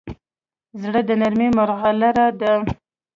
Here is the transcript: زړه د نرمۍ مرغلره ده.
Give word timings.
زړه 0.81 1.01
د 1.07 1.09
نرمۍ 1.21 1.47
مرغلره 1.57 2.25
ده. 2.39 2.53